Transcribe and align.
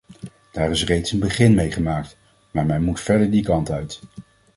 Daar 0.51 0.69
is 0.69 0.83
reeds 0.85 1.11
een 1.11 1.19
begin 1.19 1.55
mee 1.55 1.71
gemaakt, 1.71 2.17
maar 2.51 2.65
men 2.65 2.83
moet 2.83 2.99
verder 2.99 3.31
die 3.31 3.43
kant 3.43 3.71
uit. 3.71 4.01